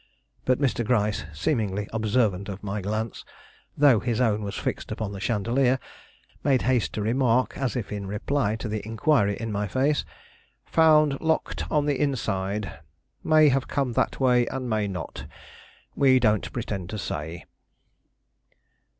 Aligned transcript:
But 0.45 0.57
Mr. 0.57 0.83
Gryce, 0.83 1.25
seemingly 1.31 1.87
observant 1.93 2.49
of 2.49 2.63
my 2.63 2.81
glance, 2.81 3.23
though 3.77 3.99
his 3.99 4.19
own 4.19 4.41
was 4.43 4.55
fixed 4.55 4.91
upon 4.91 5.11
the 5.11 5.19
chandelier, 5.19 5.77
made 6.43 6.63
haste 6.63 6.93
to 6.93 7.03
remark, 7.03 7.55
as 7.55 7.75
if 7.75 7.91
in 7.91 8.07
reply 8.07 8.55
to 8.55 8.67
the 8.67 8.83
inquiry 8.83 9.37
in 9.39 9.51
my 9.51 9.67
face: 9.67 10.03
"Found 10.65 11.21
locked 11.21 11.69
on 11.69 11.85
the 11.85 12.01
inside; 12.01 12.79
may 13.23 13.49
have 13.49 13.67
come 13.67 13.93
that 13.93 14.19
way 14.19 14.47
and 14.47 14.67
may 14.67 14.87
not; 14.87 15.27
we 15.95 16.17
don't 16.19 16.51
pretend 16.51 16.89
to 16.89 16.97
say." 16.97 17.45